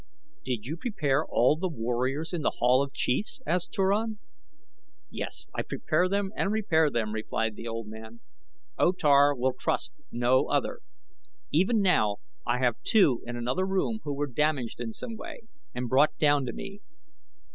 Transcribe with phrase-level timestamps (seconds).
[0.43, 4.17] "Did you prepare all the warriors in The Hall of Chiefs?" asked Turan.
[5.11, 8.19] "Yes, I prepare them and repair them," replied the old man.
[8.79, 10.79] "O Tar will trust no other.
[11.51, 12.15] Even now
[12.47, 15.41] I have two in another room who were damaged in some way
[15.71, 16.81] and brought down to me.